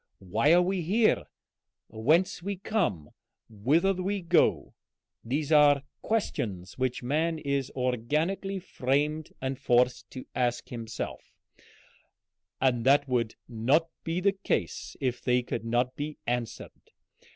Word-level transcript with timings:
Why 0.17 0.57
we 0.57 0.79
are 0.79 0.81
here, 0.81 1.23
whence 1.87 2.41
we 2.41 2.55
come, 2.57 3.11
whither 3.47 3.93
we 3.93 4.21
go 4.23 4.73
these 5.23 5.51
are 5.51 5.83
questions 6.01 6.75
which 6.75 7.03
man 7.03 7.37
is 7.37 7.69
organically 7.75 8.57
framed 8.57 9.29
and 9.43 9.59
forced 9.59 10.09
to 10.09 10.25
ask 10.33 10.69
himself, 10.69 11.35
and 12.59 12.83
that 12.83 13.07
would 13.07 13.35
not 13.47 13.89
be 14.03 14.19
the 14.19 14.33
case 14.33 14.95
if 14.99 15.21
they 15.21 15.43
could 15.43 15.65
not 15.65 15.95
be 15.95 16.17
answered. 16.25 16.71